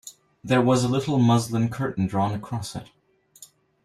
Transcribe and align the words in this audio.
There 0.43 0.63
was 0.63 0.83
a 0.83 0.87
little 0.87 1.19
muslin 1.19 1.69
curtain 1.69 2.07
drawn 2.07 2.33
across 2.33 2.75
it. 2.75 2.89